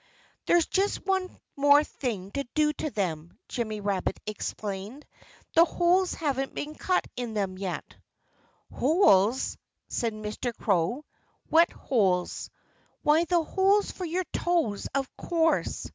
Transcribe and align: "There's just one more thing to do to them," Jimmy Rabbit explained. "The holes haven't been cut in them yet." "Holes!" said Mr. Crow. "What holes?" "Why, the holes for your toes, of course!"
"There's 0.47 0.65
just 0.65 1.05
one 1.05 1.29
more 1.55 1.83
thing 1.83 2.31
to 2.31 2.43
do 2.55 2.73
to 2.73 2.89
them," 2.89 3.37
Jimmy 3.47 3.81
Rabbit 3.81 4.19
explained. 4.25 5.05
"The 5.53 5.63
holes 5.63 6.15
haven't 6.15 6.55
been 6.55 6.73
cut 6.73 7.05
in 7.15 7.35
them 7.35 7.55
yet." 7.59 7.83
"Holes!" 8.73 9.59
said 9.89 10.13
Mr. 10.13 10.57
Crow. 10.57 11.05
"What 11.49 11.71
holes?" 11.71 12.49
"Why, 13.03 13.25
the 13.25 13.43
holes 13.43 13.91
for 13.91 14.05
your 14.05 14.23
toes, 14.33 14.87
of 14.95 15.15
course!" 15.17 15.85